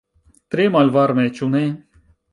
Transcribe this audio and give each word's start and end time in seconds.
Tre 0.55 0.65
malvarme, 0.77 1.27
ĉu 1.41 1.51
ne? 1.57 1.65